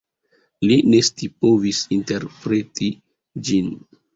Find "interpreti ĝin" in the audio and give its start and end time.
1.99-3.73